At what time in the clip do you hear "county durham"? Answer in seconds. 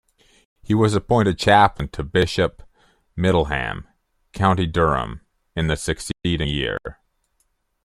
4.33-5.21